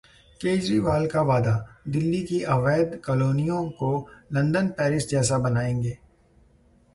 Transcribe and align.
केजरीवाल 0.41 1.05
का 1.07 1.21
वादा- 1.21 1.89
दिल्ली 1.89 2.21
की 2.23 2.41
अवैध 2.53 2.99
कॉलोनियों 3.05 3.63
को 3.73 3.91
लंदन-पेरिस 4.33 5.09
जैसा 5.09 5.37
बनाएंगे 5.37 5.97